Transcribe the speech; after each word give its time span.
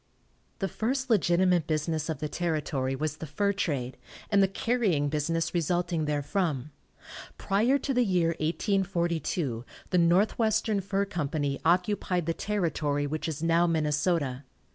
The 0.57 0.67
first 0.67 1.11
legitimate 1.11 1.67
business 1.67 2.09
of 2.09 2.17
the 2.17 2.27
territory 2.27 2.95
was 2.95 3.17
the 3.17 3.27
fur 3.27 3.53
trade, 3.53 3.97
and 4.31 4.41
the 4.41 4.47
carrying 4.47 5.09
business 5.09 5.53
resulting 5.53 6.05
therefrom. 6.07 6.71
Prior 7.37 7.77
to 7.77 7.93
the 7.93 8.03
year 8.03 8.29
1842 8.39 9.63
the 9.91 9.99
Northwestern 9.99 10.81
Fur 10.81 11.05
Company 11.05 11.59
occupied 11.63 12.25
the 12.25 12.33
territory 12.33 13.05
which 13.05 13.27
is 13.27 13.43
now 13.43 13.67
Minnesota. 13.67 14.43